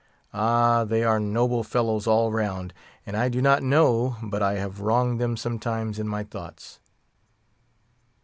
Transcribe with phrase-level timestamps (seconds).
[0.33, 0.83] Ah!
[0.83, 2.73] they are noble fellows all round,
[3.05, 6.79] and I do not know but I have wronged them sometimes in my thoughts.